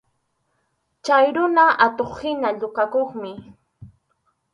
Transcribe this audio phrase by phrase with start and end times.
[1.05, 3.31] Chay runaqa atuq-hina yukakuqmi.